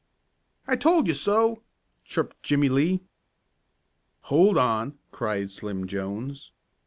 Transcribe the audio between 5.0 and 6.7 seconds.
cried Slim Jones.